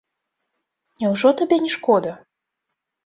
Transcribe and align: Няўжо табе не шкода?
Няўжо 1.03 1.29
табе 1.41 1.61
не 1.67 1.71
шкода? 1.77 2.11